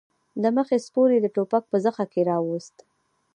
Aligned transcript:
د 0.41 0.43
مخې 0.55 0.77
سپور 0.85 1.09
يې 1.13 1.19
د 1.23 1.27
ټوپک 1.35 1.63
په 1.71 1.77
زخه 1.85 2.03
کې 2.11 2.21
راووست. 2.29 2.75